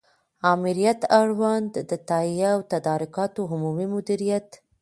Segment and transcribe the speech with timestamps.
[0.51, 4.47] آمریت اړوند د تهیه او تدارکاتو عمومي مدیریت